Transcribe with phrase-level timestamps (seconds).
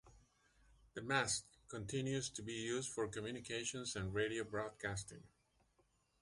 [0.95, 5.21] The mast continues to be used for communications and radio broadcasting.